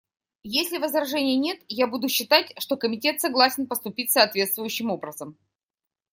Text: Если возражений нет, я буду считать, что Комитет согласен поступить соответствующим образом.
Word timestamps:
Если 0.55 0.79
возражений 0.79 1.35
нет, 1.35 1.61
я 1.67 1.85
буду 1.85 2.09
считать, 2.09 2.55
что 2.59 2.75
Комитет 2.75 3.21
согласен 3.21 3.67
поступить 3.67 4.09
соответствующим 4.09 4.89
образом. 4.89 5.37